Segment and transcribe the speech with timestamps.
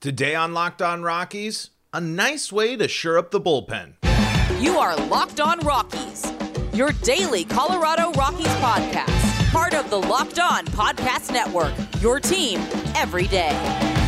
[0.00, 3.94] Today on Locked On Rockies, a nice way to shore up the bullpen.
[4.62, 6.24] You are Locked On Rockies,
[6.72, 12.60] your daily Colorado Rockies podcast, part of the Locked On Podcast Network, your team
[12.94, 13.50] every day.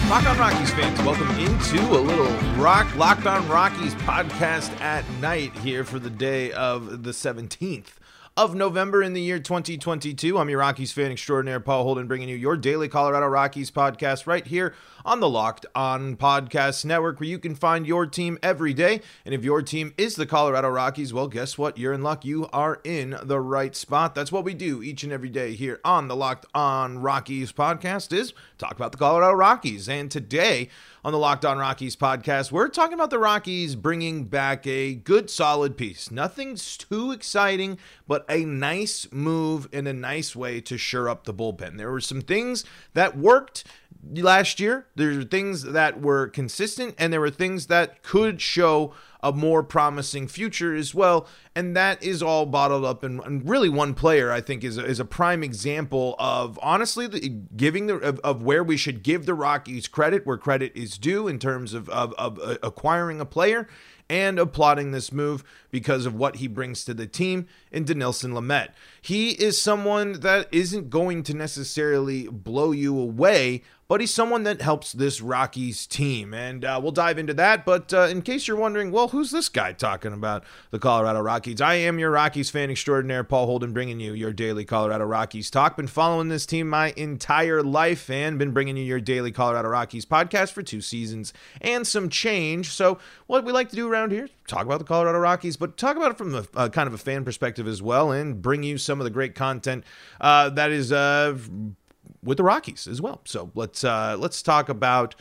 [0.08, 2.30] Locked On Rockies fans, welcome into a little
[2.62, 7.94] rock Locked On Rockies podcast at night here for the day of the 17th
[8.36, 10.38] of November in the year 2022.
[10.38, 14.46] I'm your Rockies fan extraordinaire, Paul Holden, bringing you your daily Colorado Rockies podcast right
[14.46, 14.74] here
[15.04, 19.00] on the Locked On Podcast Network, where you can find your team every day.
[19.24, 21.76] And if your team is the Colorado Rockies, well, guess what?
[21.76, 22.24] You're in luck.
[22.24, 24.14] You are in the right spot.
[24.14, 28.12] That's what we do each and every day here on the Locked On Rockies podcast
[28.12, 29.88] is talk about the Colorado Rockies.
[29.88, 30.68] And today
[31.04, 35.30] on the Locked On Rockies podcast, we're talking about the Rockies bringing back a good
[35.30, 36.10] solid piece.
[36.10, 41.34] Nothing's too exciting, but a nice move in a nice way to shore up the
[41.34, 41.76] bullpen.
[41.76, 43.64] There were some things that worked
[44.12, 44.86] last year.
[44.96, 49.62] There were things that were consistent, and there were things that could show a more
[49.62, 51.26] promising future as well.
[51.54, 54.32] And that is all bottled up in really one player.
[54.32, 58.42] I think is a, is a prime example of honestly the, giving the of, of,
[58.42, 62.14] where we should give the Rockies credit where credit is due in terms of of,
[62.14, 63.68] of uh, acquiring a player
[64.08, 68.68] and applauding this move because of what he brings to the team in Dinelson Lamet.
[69.00, 74.62] He is someone that isn't going to necessarily blow you away, but he's someone that
[74.62, 76.32] helps this Rockies team.
[76.32, 77.64] And uh, we'll dive into that.
[77.64, 81.60] But uh, in case you're wondering, well, who's this guy talking about the Colorado Rockies?
[81.60, 85.76] I am your Rockies fan extraordinaire, Paul Holden, bringing you your daily Colorado Rockies talk.
[85.76, 90.06] Been following this team my entire life and been bringing you your daily Colorado Rockies
[90.06, 92.68] podcast for two seasons and some change.
[92.68, 95.96] So, what we like to do around here, talk about the Colorado Rockies, but talk
[95.96, 98.78] about it from a, uh, kind of a fan perspective as well and bring you
[98.78, 99.84] some of the great content
[100.20, 101.36] uh, that is uh,
[102.24, 103.20] with the Rockies as well.
[103.24, 105.14] So let's uh, let's talk about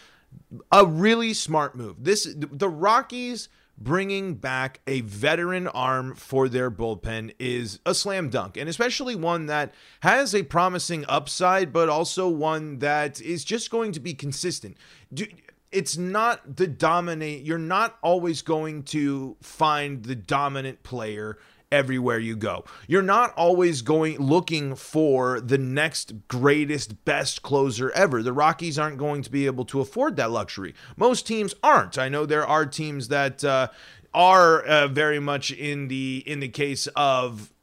[0.71, 2.03] a really smart move.
[2.03, 8.57] This the Rockies bringing back a veteran arm for their bullpen is a slam dunk,
[8.57, 13.91] and especially one that has a promising upside, but also one that is just going
[13.91, 14.77] to be consistent.
[15.13, 15.25] Do,
[15.71, 17.43] it's not the dominate.
[17.43, 21.37] You're not always going to find the dominant player
[21.71, 22.65] everywhere you go.
[22.87, 28.23] You're not always going looking for the next greatest best closer ever.
[28.23, 30.73] The Rockies aren't going to be able to afford that luxury.
[30.97, 31.97] Most teams aren't.
[31.97, 33.67] I know there are teams that uh,
[34.13, 37.53] are uh, very much in the in the case of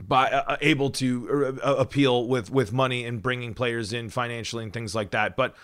[0.00, 4.62] by uh, uh able to uh, appeal with with money and bringing players in financially
[4.62, 5.36] and things like that.
[5.36, 5.56] But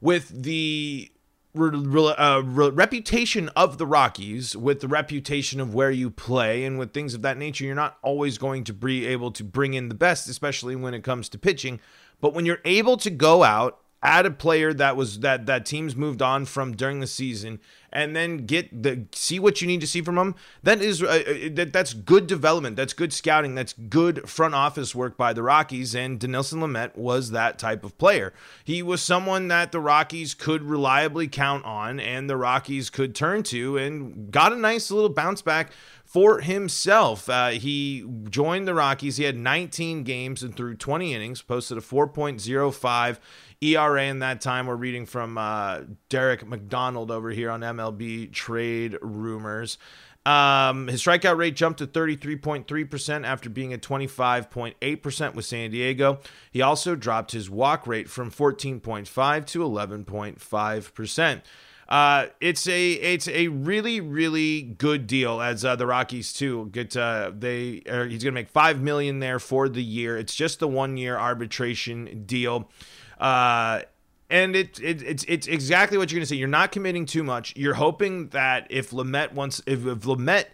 [0.00, 1.10] with the
[1.56, 6.92] uh, re- reputation of the Rockies, with the reputation of where you play, and with
[6.92, 9.94] things of that nature, you're not always going to be able to bring in the
[9.94, 11.80] best, especially when it comes to pitching.
[12.20, 15.96] But when you're able to go out add a player that was that that teams
[15.96, 17.58] moved on from during the season
[17.90, 21.06] and then get the see what you need to see from them that is uh,
[21.06, 22.76] uh, that that's good development.
[22.76, 23.54] That's good scouting.
[23.54, 25.94] That's good front office work by the Rockies.
[25.94, 28.34] And Dinelson Lamet was that type of player.
[28.64, 33.42] He was someone that the Rockies could reliably count on and the Rockies could turn
[33.44, 35.70] to and got a nice little bounce back
[36.04, 37.28] for himself.
[37.28, 39.16] Uh, he joined the Rockies.
[39.16, 43.18] He had 19 games and threw 20 innings, posted a 4.05
[43.64, 44.66] ERA in that time.
[44.66, 49.78] We're reading from uh, Derek McDonald over here on MLB Trade Rumors.
[50.26, 56.20] Um, his strikeout rate jumped to 33.3% after being at 25.8% with San Diego.
[56.50, 61.42] He also dropped his walk rate from 14.5 to 11.5%.
[61.86, 66.92] Uh, it's a it's a really really good deal as uh, the Rockies too get
[66.92, 70.16] they are, he's gonna make five million there for the year.
[70.16, 72.70] It's just the one year arbitration deal.
[73.18, 73.82] Uh,
[74.30, 76.36] and it, it, it's it's exactly what you're going to say.
[76.36, 77.54] You're not committing too much.
[77.56, 80.46] You're hoping that if Lamet wants, if, if Lamet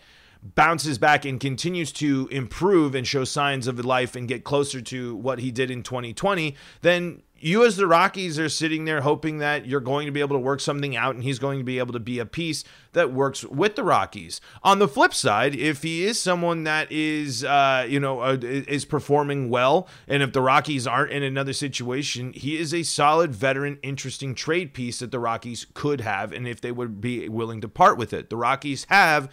[0.42, 5.14] bounces back and continues to improve and show signs of life and get closer to
[5.16, 9.64] what he did in 2020, then you as the Rockies are sitting there hoping that
[9.66, 11.94] you're going to be able to work something out and he's going to be able
[11.94, 14.40] to be a piece that works with the Rockies.
[14.62, 18.84] On the flip side, if he is someone that is, uh, you know, uh, is
[18.84, 23.78] performing well, and if the Rockies aren't in another situation, he is a solid veteran,
[23.82, 27.68] interesting trade piece that the Rockies could have, and if they would be willing to
[27.68, 28.28] part with it.
[28.28, 29.30] The Rockies have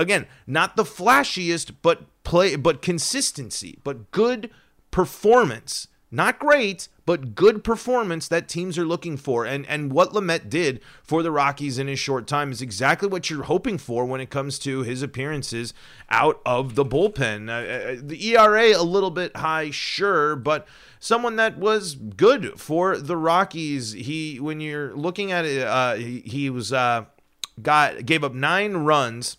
[0.00, 4.50] again, not the flashiest, but play, but consistency, but good
[4.90, 5.88] performance.
[6.12, 9.44] Not great, but good performance that teams are looking for.
[9.44, 13.30] And and what Lamet did for the Rockies in his short time is exactly what
[13.30, 15.72] you're hoping for when it comes to his appearances
[16.08, 17.48] out of the bullpen.
[17.48, 20.66] Uh, uh the ERA a little bit high, sure, but
[20.98, 23.92] someone that was good for the Rockies.
[23.92, 27.04] He when you're looking at it, uh, he, he was uh,
[27.62, 29.36] got gave up nine runs.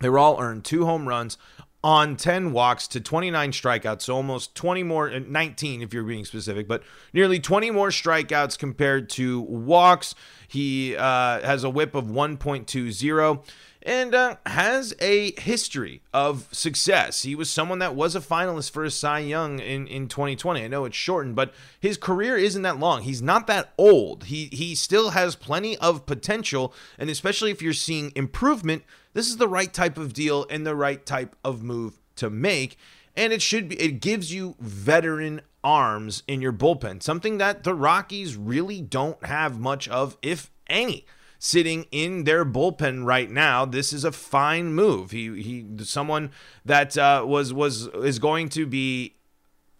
[0.00, 1.38] They were all earned, two home runs
[1.82, 4.02] on 10 walks to 29 strikeouts.
[4.02, 6.82] So almost 20 more, uh, 19 if you're being specific, but
[7.12, 10.14] nearly 20 more strikeouts compared to walks.
[10.48, 13.46] He uh, has a whip of 1.20
[13.82, 17.22] and uh, has a history of success.
[17.22, 20.62] He was someone that was a finalist for a Cy Young in, in 2020.
[20.62, 23.02] I know it's shortened, but his career isn't that long.
[23.02, 24.24] He's not that old.
[24.24, 28.84] He he still has plenty of potential, and especially if you're seeing improvement,
[29.14, 32.76] this is the right type of deal and the right type of move to make.
[33.16, 37.74] And it should be it gives you veteran arms in your bullpen, something that the
[37.74, 41.04] Rockies really don't have much of, if any
[41.42, 43.64] sitting in their bullpen right now.
[43.64, 45.10] This is a fine move.
[45.10, 46.30] He he someone
[46.64, 49.16] that uh, was was is going to be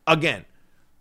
[0.07, 0.47] again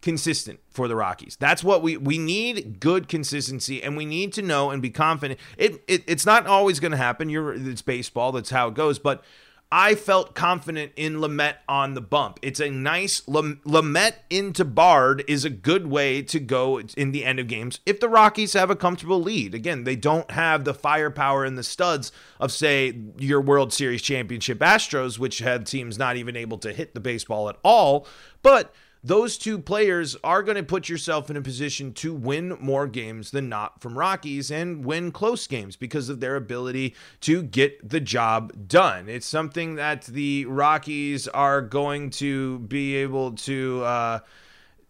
[0.01, 1.37] consistent for the Rockies.
[1.39, 5.39] That's what we we need good consistency and we need to know and be confident.
[5.57, 7.29] It, it it's not always going to happen.
[7.29, 9.23] You're it's baseball, that's how it goes, but
[9.71, 12.39] I felt confident in Lamet on the bump.
[12.41, 17.39] It's a nice Lamet into Bard is a good way to go in the end
[17.39, 19.53] of games if the Rockies have a comfortable lead.
[19.53, 24.57] Again, they don't have the firepower and the studs of say your World Series championship
[24.57, 28.07] Astros, which had teams not even able to hit the baseball at all,
[28.41, 28.73] but
[29.03, 33.31] those two players are going to put yourself in a position to win more games
[33.31, 38.01] than not from Rockies and win close games because of their ability to get the
[38.01, 39.07] job done.
[39.07, 43.83] It's something that the Rockies are going to be able to.
[43.83, 44.19] Uh,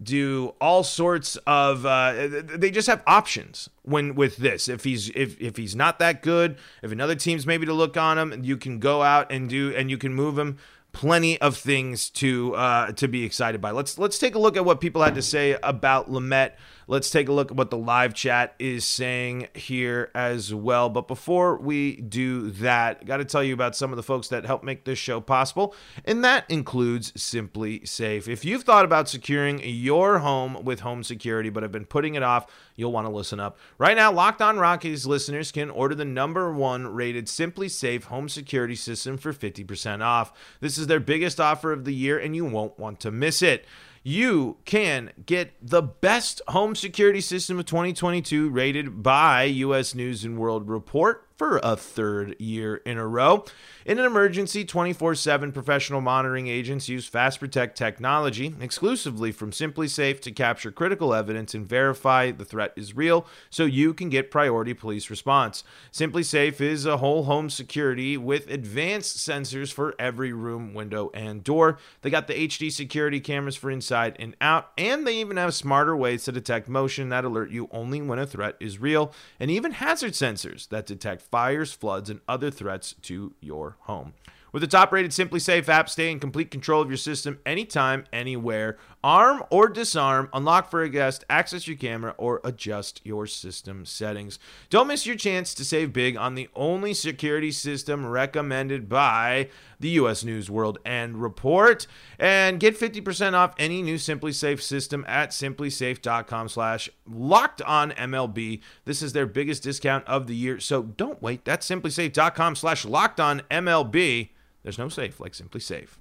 [0.02, 5.40] do all sorts of uh, they just have options when with this if he's if
[5.42, 8.80] if he's not that good if another team's maybe to look on him you can
[8.80, 10.58] go out and do and you can move him
[10.92, 13.72] plenty of things to uh, to be excited by.
[13.72, 16.54] Let's let's take a look at what people had to say about Lamet.
[16.90, 20.90] Let's take a look at what the live chat is saying here as well.
[20.90, 24.44] But before we do that, got to tell you about some of the folks that
[24.44, 28.28] help make this show possible, and that includes SimpliSafe.
[28.28, 32.24] If you've thought about securing your home with home security but have been putting it
[32.24, 33.60] off, you'll want to listen up.
[33.78, 38.74] Right now, Locked On Rockies listeners can order the number one rated SimpliSafe home security
[38.74, 40.34] system for 50% off.
[40.60, 43.64] This is their biggest offer of the year, and you won't want to miss it
[44.04, 50.38] you can get the best home security system of 2022 rated by US News and
[50.38, 53.46] World Report for a third year in a row.
[53.86, 60.20] In an emergency, 24 7 professional monitoring agents use Fast Protect technology exclusively from SimpliSafe
[60.20, 64.74] to capture critical evidence and verify the threat is real so you can get priority
[64.74, 65.64] police response.
[65.94, 71.80] SimpliSafe is a whole home security with advanced sensors for every room, window, and door.
[72.02, 75.96] They got the HD security cameras for inside and out, and they even have smarter
[75.96, 79.72] ways to detect motion that alert you only when a threat is real, and even
[79.72, 84.14] hazard sensors that detect fires, floods, and other threats to your home.
[84.52, 88.78] With the top rated SimpliSafe app, stay in complete control of your system anytime, anywhere.
[89.02, 94.40] Arm or disarm, unlock for a guest, access your camera, or adjust your system settings.
[94.70, 99.48] Don't miss your chance to save big on the only security system recommended by
[99.80, 100.26] the U.S.
[100.26, 101.88] News World and Report.
[102.20, 108.60] And get 50% off any new SimpliSafe system at simplisafe.com slash locked on MLB.
[108.84, 111.46] This is their biggest discount of the year, so don't wait.
[111.46, 114.30] That's simplisafe.com slash locked on MLB.
[114.64, 115.92] There's no safe like SimpliSafe.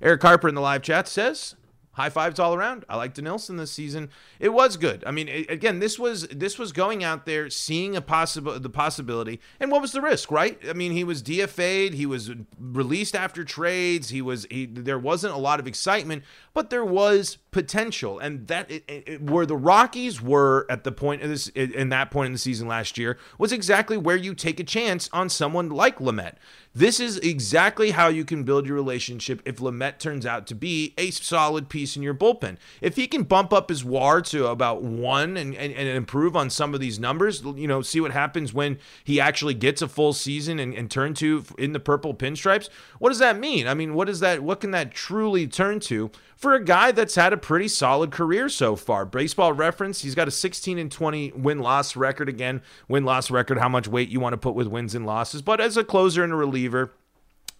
[0.00, 1.54] Eric Harper in the live chat says,
[1.92, 2.84] high fives all around.
[2.88, 4.10] I like Dinelson this season.
[4.40, 5.04] It was good.
[5.06, 9.40] I mean, again, this was this was going out there, seeing a possible the possibility,
[9.60, 10.58] and what was the risk, right?
[10.68, 15.34] I mean, he was DFA'd, he was released after trades, he was he, there wasn't
[15.34, 20.22] a lot of excitement, but there was potential, and that it, it, where the Rockies
[20.22, 23.52] were at the point of this in that point in the season last year was
[23.52, 26.34] exactly where you take a chance on someone like Lamet.
[26.74, 30.94] This is exactly how you can build your relationship if Lamet turns out to be
[30.96, 32.56] a solid piece in your bullpen.
[32.80, 36.48] If he can bump up his WAR to about one and, and, and improve on
[36.48, 40.14] some of these numbers, you know, see what happens when he actually gets a full
[40.14, 42.70] season and, and turn to in the purple pinstripes.
[42.98, 43.68] What does that mean?
[43.68, 44.42] I mean, what is that?
[44.42, 48.48] What can that truly turn to for a guy that's had a pretty solid career
[48.48, 49.04] so far?
[49.04, 52.30] Baseball reference, he's got a 16 and 20 win loss record.
[52.30, 55.42] Again, win loss record, how much weight you want to put with wins and losses.
[55.42, 57.01] But as a closer and a reliever, believer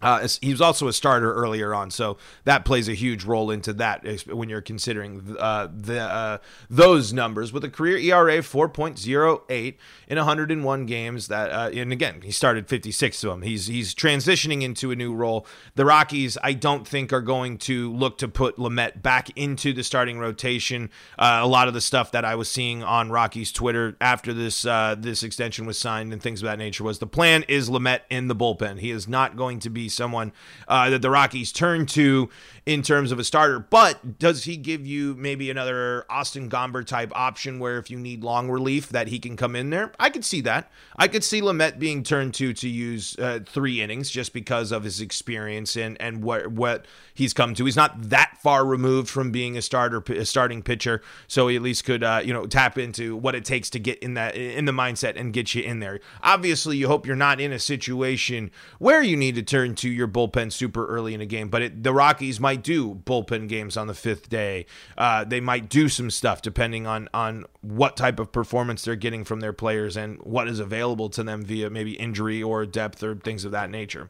[0.03, 3.73] uh, he was also a starter earlier on, so that plays a huge role into
[3.75, 7.53] that when you're considering uh, the uh, those numbers.
[7.53, 9.75] With a career ERA 4.08
[10.09, 13.43] in 101 games, that uh, and again he started 56 of them.
[13.43, 15.47] He's he's transitioning into a new role.
[15.75, 19.85] The Rockies, I don't think, are going to look to put Lamet back into the
[19.85, 20.91] starting rotation.
[21.19, 24.65] Uh, a lot of the stuff that I was seeing on Rockies Twitter after this
[24.65, 28.01] uh, this extension was signed and things of that nature was the plan is Lamet
[28.11, 28.81] in the bullpen.
[28.81, 30.33] He is not going to be someone
[30.69, 32.29] uh, that the Rockies turn to
[32.65, 33.59] in terms of a starter.
[33.59, 38.23] But does he give you maybe another Austin Gomber type option where if you need
[38.23, 39.93] long relief that he can come in there?
[39.99, 40.71] I could see that.
[40.97, 44.85] I could see Lamet being turned to to use uh, three innings just because of
[44.85, 47.65] his experience and and what what he's come to.
[47.65, 51.63] He's not that far removed from being a starter, a starting pitcher, so he at
[51.63, 54.65] least could uh, you know tap into what it takes to get in that in
[54.65, 56.01] the mindset and get you in there.
[56.23, 60.07] Obviously, you hope you're not in a situation where you need to turn to your
[60.07, 63.89] bullpen super early in a game, but it, the Rockies might do bullpen games on
[63.89, 64.65] the fifth day.
[64.97, 69.25] Uh, they might do some stuff depending on on what type of performance they're getting
[69.25, 73.17] from their players and what is available to them via maybe injury or depth or
[73.17, 74.09] things of that nature.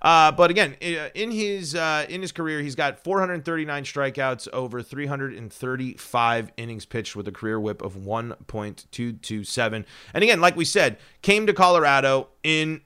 [0.00, 6.52] Uh, but again, in his uh, in his career, he's got 439 strikeouts over 335
[6.56, 9.84] innings pitched with a career WHIP of 1.227.
[10.14, 12.82] And again, like we said, came to Colorado in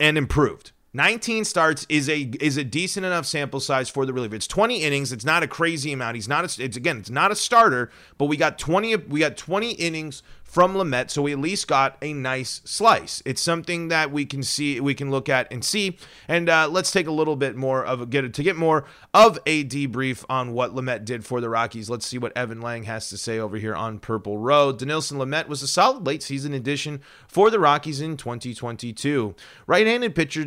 [0.00, 0.72] and improved.
[0.96, 4.34] 19 starts is a is a decent enough sample size for the reliever.
[4.34, 5.12] It's 20 innings.
[5.12, 6.14] It's not a crazy amount.
[6.14, 9.36] He's not a, it's again, it's not a starter, but we got 20 we got
[9.36, 13.20] 20 innings from Lamet, so we at least got a nice slice.
[13.26, 15.98] It's something that we can see, we can look at and see.
[16.28, 19.38] And uh, let's take a little bit more of a get to get more of
[19.44, 21.90] a debrief on what Lamet did for the Rockies.
[21.90, 24.72] Let's see what Evan Lang has to say over here on Purple Row.
[24.72, 29.34] Dinelson Lamet was a solid late season addition for the Rockies in 2022.
[29.66, 30.44] Right-handed pitcher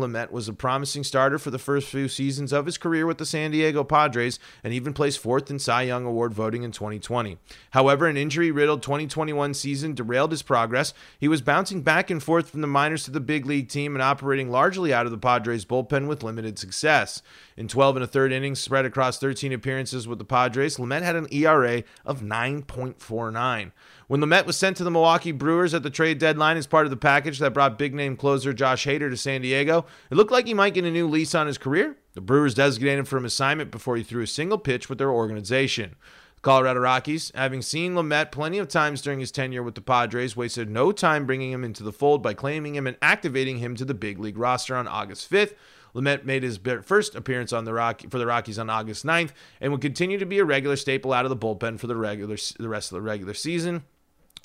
[0.00, 3.26] Lamet was a promising starter for the first few seasons of his career with the
[3.26, 7.38] San Diego Padres, and even placed fourth in Cy Young Award voting in 2020.
[7.70, 10.94] However, an injury-riddled 2021 season derailed his progress.
[11.18, 14.02] He was bouncing back and forth from the minors to the big league team and
[14.02, 17.22] operating largely out of the Padres bullpen with limited success.
[17.56, 21.16] In 12 and a third innings spread across 13 appearances with the Padres, Lamet had
[21.16, 23.72] an ERA of 9.49.
[24.08, 26.90] When Lamet was sent to the Milwaukee Brewers at the trade deadline as part of
[26.90, 30.46] the package that brought big name closer Josh Hader to San Diego, it looked like
[30.46, 31.96] he might get a new lease on his career.
[32.14, 35.10] The Brewers designated him for an assignment before he threw a single pitch with their
[35.10, 35.96] organization.
[36.36, 40.36] The Colorado Rockies, having seen Lamet plenty of times during his tenure with the Padres,
[40.36, 43.84] wasted no time bringing him into the fold by claiming him and activating him to
[43.84, 45.54] the big league roster on August 5th.
[45.94, 49.30] Lamet made his first appearance on the Rock for the Rockies on August 9th
[49.60, 52.36] and will continue to be a regular staple out of the bullpen for the regular
[52.58, 53.84] the rest of the regular season.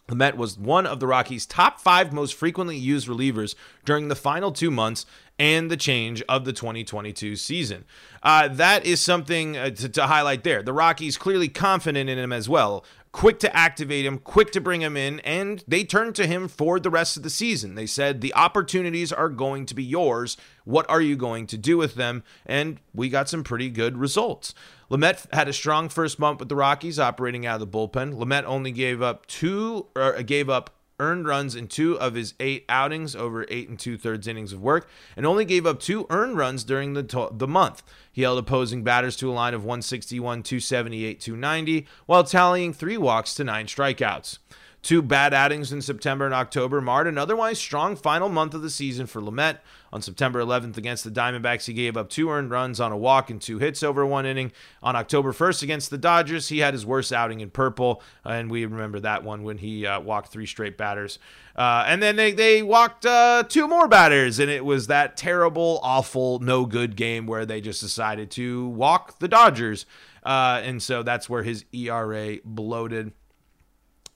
[0.10, 4.52] Lamet was one of the Rockies' top five most frequently used relievers during the final
[4.52, 5.06] two months
[5.38, 7.84] and the change of the 2022 season.
[8.24, 10.64] Uh, that is something uh, to, to highlight there.
[10.64, 12.86] The Rockies clearly confident in him as well
[13.18, 16.80] quick to activate him, quick to bring him in, and they turned to him for
[16.80, 17.74] the rest of the season.
[17.74, 20.38] They said, The opportunities are going to be yours.
[20.66, 22.24] What are you going to do with them?
[22.46, 24.54] And we got some pretty good results.
[24.92, 28.14] Lamet had a strong first month with the Rockies operating out of the bullpen.
[28.14, 32.34] Lamet only gave up two, or uh, gave up earned runs in two of his
[32.40, 36.08] eight outings over eight and two thirds innings of work, and only gave up two
[36.10, 37.84] earned runs during the, to- the month.
[38.12, 43.36] He held opposing batters to a line of 161, 278, 290, while tallying three walks
[43.36, 44.40] to nine strikeouts.
[44.84, 48.70] Two bad outings in September and October marred an otherwise strong final month of the
[48.70, 49.58] season for Lamet.
[49.92, 53.30] On September 11th against the Diamondbacks, he gave up two earned runs on a walk
[53.30, 54.52] and two hits over one inning.
[54.84, 58.66] On October 1st against the Dodgers, he had his worst outing in purple, and we
[58.66, 61.20] remember that one when he uh, walked three straight batters.
[61.56, 65.80] Uh, and then they, they walked uh, two more batters, and it was that terrible,
[65.84, 69.86] awful, no good game where they just decided to walk the Dodgers.
[70.24, 73.12] Uh, and so that's where his ERA bloated.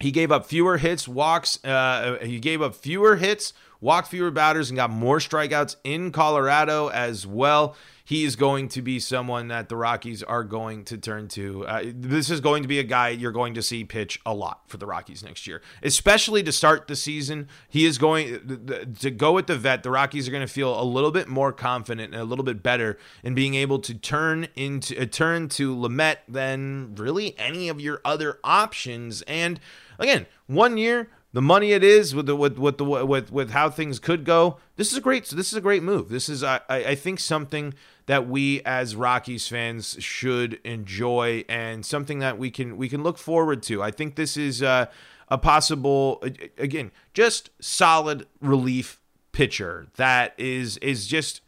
[0.02, 1.64] He gave up fewer hits, walks.
[1.64, 6.88] Uh, he gave up fewer hits, walked fewer batters, and got more strikeouts in Colorado
[6.88, 7.76] as well
[8.12, 11.66] he is going to be someone that the Rockies are going to turn to.
[11.66, 14.62] Uh, this is going to be a guy you're going to see pitch a lot
[14.68, 17.48] for the Rockies next year, especially to start the season.
[17.70, 19.84] He is going to go with the vet.
[19.84, 22.62] The Rockies are going to feel a little bit more confident and a little bit
[22.62, 27.80] better in being able to turn into uh, turn to Lamet than really any of
[27.80, 29.22] your other options.
[29.22, 29.58] And
[30.02, 33.70] again, one year the money it is with the with with the with with how
[33.70, 34.58] things could go.
[34.76, 36.10] This is a great this is a great move.
[36.10, 37.74] This is I I think something
[38.08, 43.18] that we as Rockies fans should enjoy and something that we can we can look
[43.18, 43.82] forward to.
[43.82, 44.88] I think this is uh,
[45.30, 46.22] a possible
[46.58, 49.00] again just solid relief
[49.32, 51.40] pitcher that is is just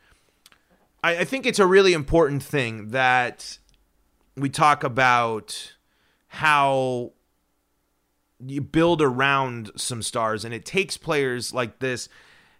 [1.03, 3.57] I, I think it's a really important thing that
[4.37, 5.73] we talk about
[6.27, 7.11] how
[8.39, 12.09] you build around some stars, and it takes players like this,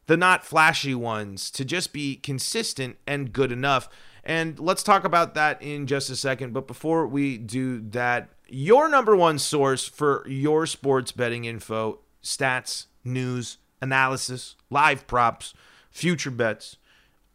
[0.08, 3.90] the not flashy ones, to just be consistent and good enough.
[4.24, 6.54] And let's talk about that in just a second.
[6.54, 12.86] But before we do that, your number one source for your sports betting info, stats,
[13.04, 15.54] news, analysis, live props,
[15.92, 16.78] future bets,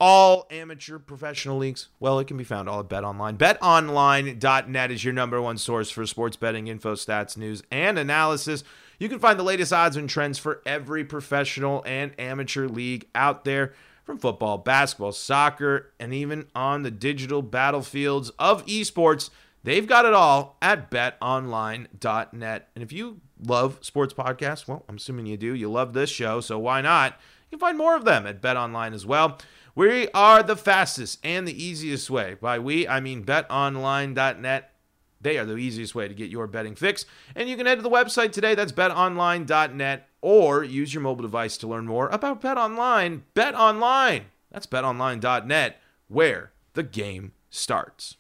[0.01, 1.89] all amateur professional leagues.
[1.99, 3.37] Well, it can be found all at BetOnline.
[3.37, 8.65] BetOnline.net is your number one source for sports betting info, stats, news, and analysis.
[8.99, 13.45] You can find the latest odds and trends for every professional and amateur league out
[13.45, 13.73] there
[14.05, 19.31] from football, basketball, soccer, and even on the digital battlefields of esports.
[19.65, 22.69] They've got it all at betonline.net.
[22.75, 25.55] And if you love sports podcasts, well, I'm assuming you do.
[25.55, 27.21] You love this show, so why not?
[27.51, 29.39] You can find more of them at betonline as well.
[29.75, 32.35] We are the fastest and the easiest way.
[32.35, 34.73] By we, I mean betonline.net.
[35.21, 37.05] They are the easiest way to get your betting fix.
[37.35, 38.55] And you can head to the website today.
[38.55, 43.23] That's betonline.net or use your mobile device to learn more about BetOnline.
[43.35, 44.23] BetOnline.
[44.51, 48.17] That's betonline.net where the game starts.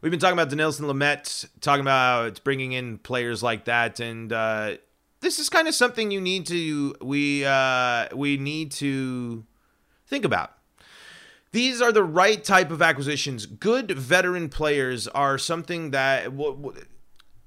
[0.00, 4.76] We've been talking about Dinelson Lamet, talking about bringing in players like that, and uh,
[5.20, 9.44] this is kind of something you need to we uh, we need to
[10.08, 10.52] think about.
[11.52, 13.46] These are the right type of acquisitions.
[13.46, 16.84] Good veteran players are something that w- w-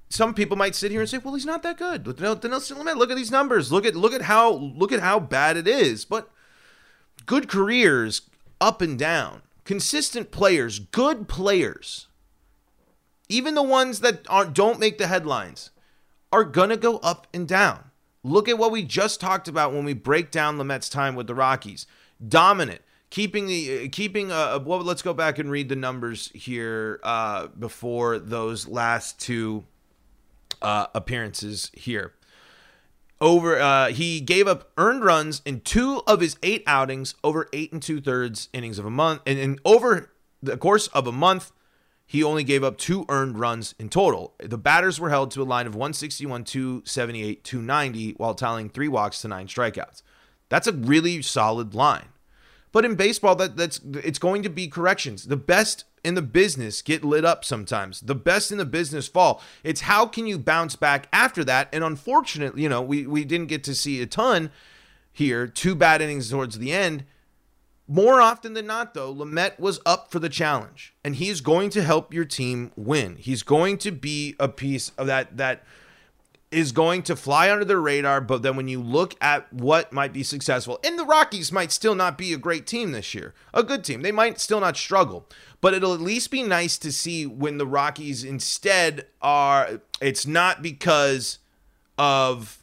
[0.08, 3.30] some people might sit here and say, "Well, he's not that good." Look at these
[3.30, 3.70] numbers.
[3.70, 6.04] Look at look at how look at how bad it is.
[6.04, 6.30] But
[7.26, 8.22] good careers,
[8.60, 12.08] up and down, consistent players, good players
[13.32, 15.70] even the ones that aren't don't make the headlines
[16.30, 17.90] are gonna go up and down.
[18.22, 21.34] Look at what we just talked about when we break down Lamet's time with the
[21.34, 21.86] Rockies.
[22.26, 24.80] Dominant, keeping the uh, keeping uh well.
[24.80, 29.64] Let's go back and read the numbers here uh, before those last two
[30.60, 32.12] uh, appearances here.
[33.20, 37.72] Over, uh, he gave up earned runs in two of his eight outings over eight
[37.72, 40.10] and two thirds innings of a month, and, and over
[40.42, 41.52] the course of a month
[42.12, 44.34] he only gave up two earned runs in total.
[44.38, 49.22] The batters were held to a line of 161, 278, 290 while tallying three walks
[49.22, 50.02] to nine strikeouts.
[50.48, 52.08] That's a really solid line.
[52.72, 55.26] But in baseball, that that's it's going to be corrections.
[55.26, 58.00] The best in the business get lit up sometimes.
[58.00, 59.42] The best in the business fall.
[59.62, 61.68] It's how can you bounce back after that?
[61.72, 64.50] And unfortunately, you know, we we didn't get to see a ton
[65.12, 65.46] here.
[65.46, 67.04] Two bad innings towards the end.
[67.86, 71.82] More often than not, though, Lamet was up for the challenge, and he's going to
[71.82, 73.16] help your team win.
[73.16, 75.64] He's going to be a piece of that that
[76.52, 78.20] is going to fly under the radar.
[78.20, 81.94] But then when you look at what might be successful, and the Rockies might still
[81.94, 85.28] not be a great team this year, a good team, they might still not struggle.
[85.60, 89.80] But it'll at least be nice to see when the Rockies instead are.
[90.00, 91.38] It's not because
[91.98, 92.62] of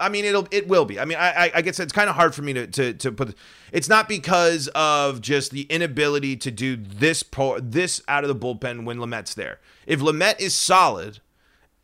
[0.00, 0.98] I mean, it'll it will be.
[0.98, 3.36] I mean, I I guess it's kind of hard for me to to to put.
[3.72, 8.34] It's not because of just the inability to do this pro, this out of the
[8.34, 9.60] bullpen when Lamet's there.
[9.86, 11.20] If Lamet is solid,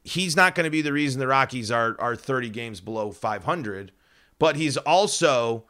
[0.05, 3.91] he's not going to be the reason the Rockies are are 30 games below 500.
[4.39, 5.65] But he's also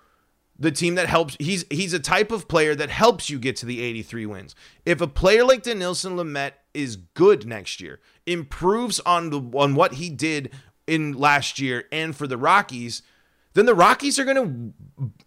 [0.58, 1.36] the team that helps.
[1.38, 4.54] He's he's a type of player that helps you get to the 83 wins.
[4.84, 9.94] If a player like Dinelson Lamet is good next year, improves on the on what
[9.94, 10.52] he did
[10.86, 13.02] in last year and for the Rockies,
[13.54, 14.74] then the Rockies are going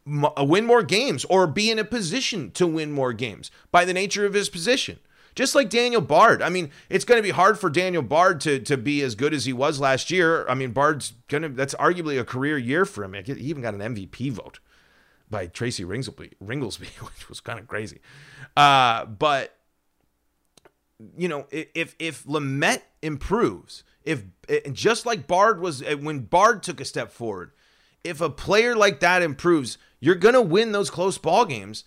[0.05, 3.93] to win more games or be in a position to win more games by the
[3.93, 4.99] nature of his position.
[5.37, 6.41] Just like Daniel Bard.
[6.41, 9.35] I mean, it's going to be hard for Daniel Bard to, to be as good
[9.35, 10.49] as he was last year.
[10.49, 13.13] I mean, Bard's going to, that's arguably a career year for him.
[13.13, 14.59] He even got an MVP vote
[15.29, 17.99] by Tracy Ringolsby, Ringolsby which was kind of crazy.
[18.57, 19.55] Uh, but,
[21.15, 24.23] you know, if, if Lamet improves, if
[24.71, 27.51] just like Bard was uh, when Bard took a step forward,
[28.03, 31.83] if a player like that improves, you're going to win those close ball games.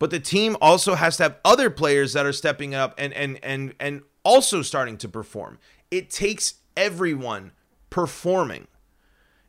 [0.00, 3.38] But the team also has to have other players that are stepping up and and
[3.44, 5.60] and and also starting to perform.
[5.92, 7.52] It takes everyone
[7.88, 8.66] performing.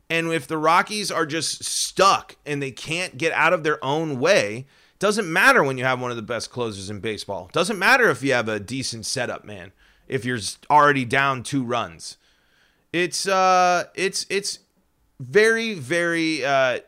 [0.08, 4.20] And if the Rockies are just stuck and they can't get out of their own
[4.20, 4.66] way,
[5.00, 7.50] doesn't matter when you have one of the best closers in baseball.
[7.52, 9.72] Doesn't matter if you have a decent setup, man
[10.12, 10.38] if you're
[10.70, 12.18] already down two runs.
[12.92, 14.58] It's uh it's it's
[15.18, 16.80] very very uh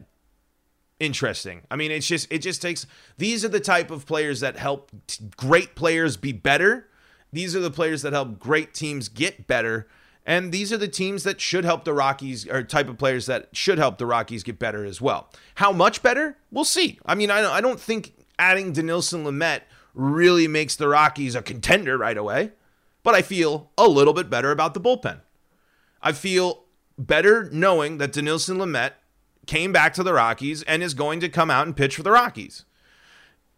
[1.04, 1.62] interesting.
[1.70, 2.86] I mean, it's just it just takes
[3.18, 6.88] these are the type of players that help t- great players be better.
[7.32, 9.88] These are the players that help great teams get better.
[10.26, 13.48] And these are the teams that should help the Rockies, or type of players that
[13.52, 15.28] should help the Rockies get better as well.
[15.56, 16.38] How much better?
[16.50, 16.98] We'll see.
[17.04, 19.60] I mean, I, I don't think adding Dinelson Lamet
[19.92, 22.52] really makes the Rockies a contender right away,
[23.02, 25.20] but I feel a little bit better about the bullpen.
[26.02, 26.64] I feel
[26.96, 28.92] better knowing that Dinelson Lamet
[29.46, 32.10] came back to the Rockies and is going to come out and pitch for the
[32.10, 32.64] Rockies.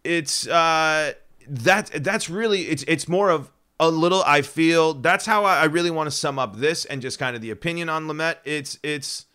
[0.03, 1.13] It's uh,
[1.47, 5.65] that that's really it's it's more of a little I feel that's how I, I
[5.65, 8.37] really want to sum up this and just kind of the opinion on Lamet.
[8.45, 9.25] It's it's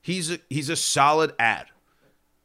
[0.00, 1.66] he's a, he's a solid ad.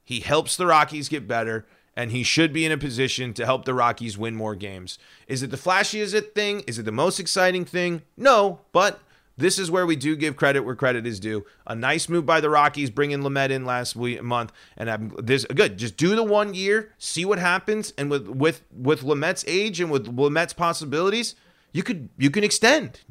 [0.04, 1.66] He helps the Rockies get better
[1.98, 5.00] and he should be in a position to help the Rockies win more games.
[5.28, 6.62] Is it the flashiest thing?
[6.68, 8.04] Is it the most exciting thing?
[8.16, 9.02] No, but
[9.38, 11.46] this is where we do give credit where credit is due.
[11.68, 15.46] A nice move by the Rockies, bringing Lamet in last week month, and I'm, this
[15.46, 15.78] good.
[15.78, 19.92] Just do the one year, see what happens, and with with with Lamet's age and
[19.92, 21.36] with Lamet's possibilities,
[21.72, 23.02] you could you can extend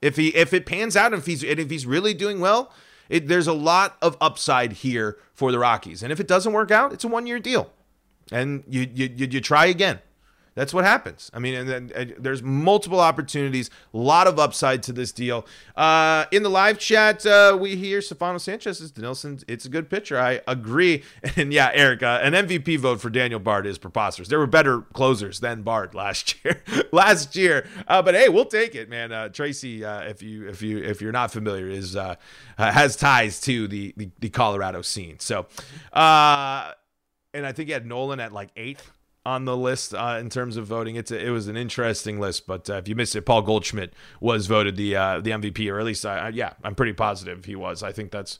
[0.00, 2.72] if he if it pans out and if he's and if he's really doing well.
[3.08, 6.72] It, there's a lot of upside here for the Rockies, and if it doesn't work
[6.72, 7.70] out, it's a one year deal,
[8.32, 10.00] and you you you, you try again.
[10.56, 11.30] That's what happens.
[11.34, 15.46] I mean, and then and there's multiple opportunities, a lot of upside to this deal.
[15.76, 19.44] Uh, in the live chat, uh, we hear Stefano Sanchez is Dinelson.
[19.46, 20.18] It's a good pitcher.
[20.18, 21.04] I agree.
[21.38, 24.28] And yeah, Eric, uh, an MVP vote for Daniel Bard is preposterous.
[24.28, 26.62] There were better closers than Bard last year.
[26.92, 29.12] last year, uh, but hey, we'll take it, man.
[29.12, 31.94] Uh, Tracy, uh, if you if you if you're not familiar, is
[32.56, 35.18] has ties to the, the the Colorado scene.
[35.18, 35.46] So,
[35.92, 38.90] and I think he had Nolan at like eighth
[39.26, 40.94] on the list uh, in terms of voting.
[40.94, 43.92] It's a, it was an interesting list, but uh, if you missed it, Paul Goldschmidt
[44.20, 47.44] was voted the uh, the MVP, or at least I, I, yeah, I'm pretty positive
[47.44, 47.82] he was.
[47.82, 48.38] I think that's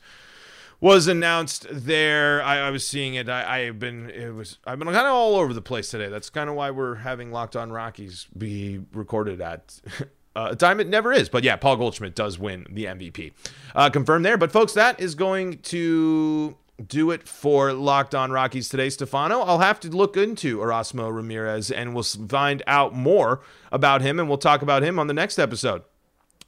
[0.81, 2.40] was announced there.
[2.42, 3.29] I, I was seeing it.
[3.29, 6.09] I, have been it was I've been kind of all over the place today.
[6.09, 9.81] That's kind of why we're having Locked On Rockies be recorded at.
[10.37, 13.33] Uh, a time it never is, but yeah, Paul Goldschmidt does win the MVP.
[13.75, 18.69] Uh, confirmed there, but folks, that is going to do it for Locked On Rockies
[18.69, 19.41] today, Stefano.
[19.41, 23.41] I'll have to look into Erasmo Ramirez and we'll find out more
[23.73, 25.83] about him and we'll talk about him on the next episode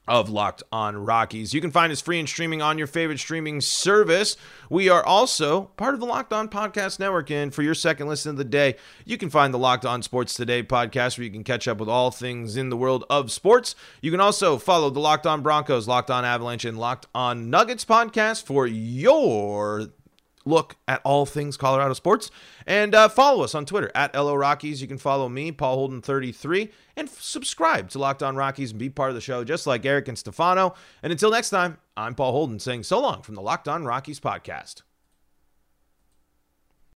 [0.09, 1.53] of Locked On Rockies.
[1.53, 4.37] You can find us free and streaming on your favorite streaming service.
[4.71, 7.31] We are also part of the Locked On Podcast Network.
[7.31, 10.35] And for your second listen of the day, you can find the Locked On Sports
[10.35, 13.75] Today podcast where you can catch up with all things in the world of sports.
[14.01, 17.85] You can also follow the Locked On Broncos, Locked On Avalanche, and Locked On Nuggets
[17.85, 19.89] podcast for your
[20.49, 22.31] look at all things Colorado sports.
[22.67, 24.81] And uh, follow us on Twitter at LO Rockies.
[24.81, 28.91] You can follow me, Paul Holden33, and f- subscribe to Locked On Rockies and be
[28.91, 30.75] part of the show, just like Eric and Stefano.
[31.03, 34.21] And until next time, I'm Paul Holden saying so long from the Locked On Rockies
[34.21, 34.83] podcast.